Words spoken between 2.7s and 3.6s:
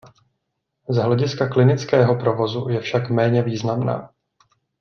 však méně